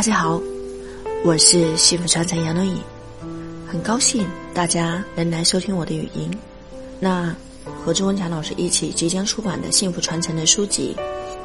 [0.00, 0.40] 大家好，
[1.26, 2.82] 我是幸福传承杨龙颖，
[3.68, 6.30] 很高兴大家能来收听我的语音。
[6.98, 7.36] 那
[7.84, 10.96] 和周文强老师一起即将出版的《幸福传承》的书籍，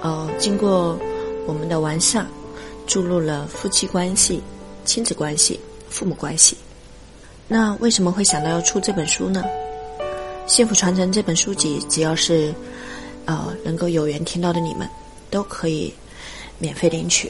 [0.01, 0.97] 呃，经过
[1.45, 2.25] 我们的完善，
[2.87, 4.41] 注入了夫妻关系、
[4.85, 6.55] 亲子关系、父母关系。
[7.49, 9.43] 那为什么会想到要出这本书呢？
[10.49, 12.55] 《幸福传承》这本书籍，只要是
[13.25, 14.89] 呃能够有缘听到的你们，
[15.29, 15.93] 都可以
[16.57, 17.29] 免费领取。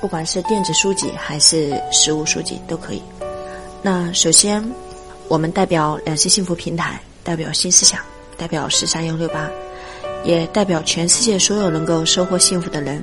[0.00, 3.02] 不管是电子书籍还是实物书籍都可以。
[3.82, 4.64] 那首先，
[5.28, 8.00] 我们代表两性幸福平台，代表新思想，
[8.36, 9.50] 代表十三幺六八，
[10.24, 13.02] 也代表全世界所有能够收获幸福的人，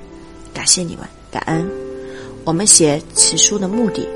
[0.53, 1.69] 感谢你们，感恩。
[2.43, 4.07] 我们写此书的目的，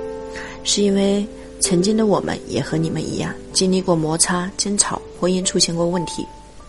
[0.63, 1.25] 是因为
[1.59, 6.25] 曾经的我们也和你们一样，经历过摩擦、争吵，婚姻出现过问题，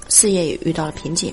[0.09, 1.33] 事业也遇到了瓶颈。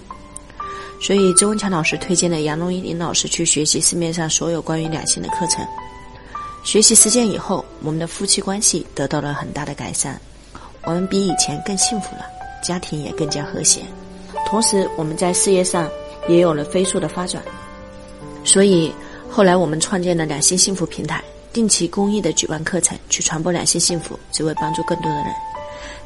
[1.01, 5.65] 所以，周文强老师推荐了杨龙一林老师去学习市面上所有关于两性的课程。
[6.61, 10.19] 学习实践以后，我们的夫妻关系得到了很大的改善，
[10.83, 12.25] 我们比以前更幸福了，
[12.61, 13.81] 家庭也更加和谐。
[14.45, 15.89] 同时，我们在事业上
[16.27, 17.41] 也有了飞速的发展。
[18.43, 18.93] 所以，
[19.29, 25.27] 后来我们创建了两性幸福平台，定期公益的举办课程，去传播两性幸福，只为帮助更多的人。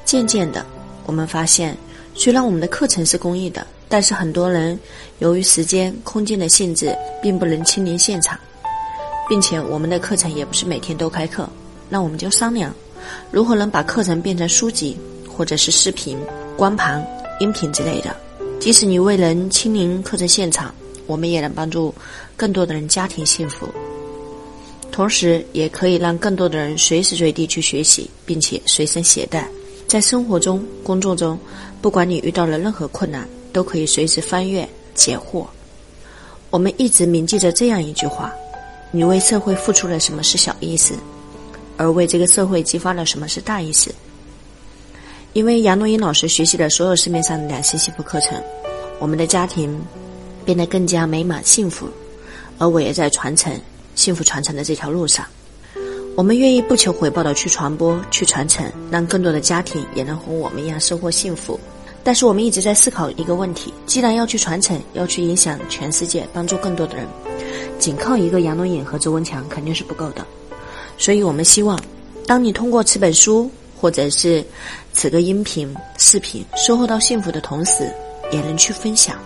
[0.05, 0.63] 渐渐的，
[1.07, 1.75] 我们发现，
[2.13, 3.65] 虽然我们的课程是公益的。
[3.93, 4.79] 但是很多人
[5.19, 8.39] 由于时间、空间的限制，并不能亲临现场，
[9.29, 11.47] 并且我们的课程也不是每天都开课。
[11.89, 12.73] 那我们就商量，
[13.29, 14.97] 如何能把课程变成书籍，
[15.29, 16.17] 或者是视频、
[16.57, 17.05] 光盘、
[17.39, 18.15] 音频之类的。
[18.59, 20.73] 即使你未能亲临课程现场，
[21.05, 21.93] 我们也能帮助
[22.35, 23.67] 更多的人家庭幸福，
[24.91, 29.47] 同时也可以让更多的人随时随地去学习，并且随身携带。
[29.87, 31.37] 在生活中、工作中，
[31.79, 33.29] 不管你遇到了任何困难。
[33.53, 35.45] 都可以随时翻阅解惑。
[36.49, 38.33] 我们一直铭记着这样一句话：
[38.91, 40.95] 你为社会付出了什么是小意思，
[41.77, 43.93] 而为这个社会激发了什么是大意思。
[45.33, 48.39] 因为杨诺英老师学习了所有市面上的两性幸福课程，
[48.99, 49.81] 我们的家庭
[50.45, 51.87] 变得更加美满幸福，
[52.59, 53.51] 而我也在传承
[53.95, 55.25] 幸福传承的这条路上。
[56.15, 61.59] 我们愿意不求回报的去传播、去传承，让更多的家庭也能和我们一样收获幸福。
[62.03, 67.07] 但是我们一直在思考一个问题：既然要去传承，要去影响全世界，帮助更多的人，
[67.79, 70.25] 仅靠一个杨龙颖和周文强肯定是不够的。
[70.97, 71.79] 所以我们希望，
[72.27, 73.49] 当你通过此本书
[73.79, 74.43] 或者是
[74.91, 77.89] 此个音频、视频收获到幸福的同时，
[78.31, 79.17] 也能去分享、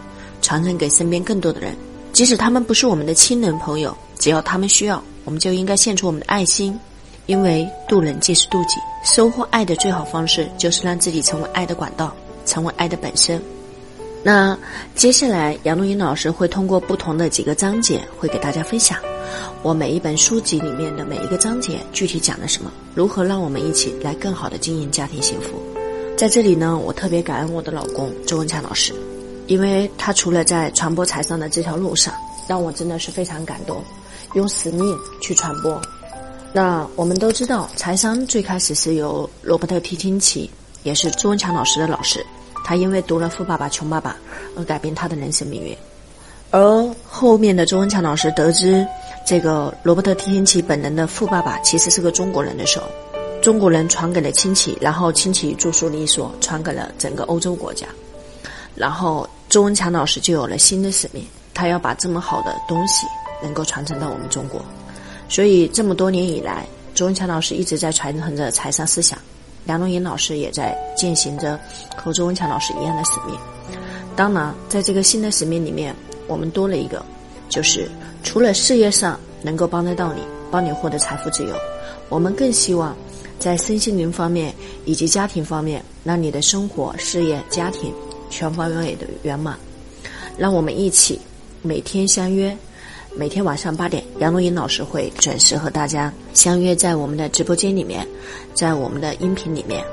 [0.42, 1.76] 传承给身边更多的人。
[2.14, 6.80] 即使他们不是我们的亲人朋友，只要他们需要，我们就应该献出我们的爱心，
[7.26, 8.78] 因为渡人即是渡己。
[9.04, 12.16] 收获爱的最好方式，就是让自己成为爱的管道。
[12.48, 13.40] 成为爱的本身。
[14.24, 14.58] 那
[14.96, 18.98] 接下来，杨露英老师会通过不同的几个章节，会给大家分享
[19.62, 25.62] 我每一本书籍里面的每一个章节具体讲了什么，如何让我们一起来更好的经营家庭幸福。
[26.18, 28.92] 在这里呢，我特别感恩我的老公周文强老师，
[29.46, 32.14] 因为他除了在传播财商的这条路上，
[32.48, 33.84] 让我真的是非常感动，
[34.34, 35.80] 用使命去传播。
[36.52, 40.50] 那我们都知道，财商最开始是由罗伯特·提钦奇，
[40.82, 42.26] 也是周文强老师的老师。
[42.68, 44.12] 他因为读了《富爸爸穷爸爸》
[44.58, 45.74] 而改变他的人生命运，
[46.52, 46.60] 而
[47.08, 48.86] 后面的周文强老师得知
[49.26, 52.86] 这个罗伯特·提辛奇本人的富爸爸其实是个中国人的时候，
[53.42, 57.88] 中国人传给了亲戚，然后亲戚著书立说，传给了整个欧洲国家，
[58.76, 63.08] 然后周文强老师就有了新的使命，他要把这么好的东西
[63.42, 64.62] 能够传承到我们中国，
[65.30, 69.18] 所以这么多年以来，周文强老师一直在传承着财商思想。
[69.68, 71.60] 梁龙岩老师也在践行着
[71.96, 73.38] 和周文强老师一样的使命。
[74.16, 75.94] 当然，在这个新的使命里面，
[76.26, 77.06] 我们多了一个，
[77.50, 77.88] 就是
[78.24, 81.54] 除了事业上能够帮得到你，帮你获得财富自由，
[82.08, 82.96] 我们更希望
[83.38, 84.56] 在身心灵方面
[84.86, 87.94] 以及家庭方面，让你的生活、事业、家庭
[88.30, 89.58] 全方位的圆满。
[90.38, 91.20] 让我们一起
[91.62, 92.58] 每天相约。
[93.18, 98.08] 每天晚上八点，杨若英老师会准时和大家相约在我们的直播间里面，
[98.54, 99.84] 在我们的音频里面，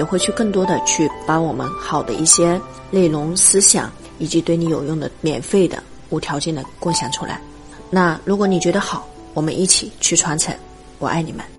[0.00, 3.88] 也会去更多的去把我们好的一些内容、思想
[4.18, 5.80] 以及对你有用的、免费的、
[6.10, 7.40] 无条件的共享出来。
[7.88, 10.52] 那如果你觉得好，我们一起去传承。
[10.98, 11.51] 我爱你们。